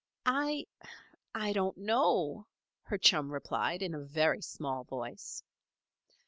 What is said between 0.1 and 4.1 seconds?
"I I don't know," her chum replied in a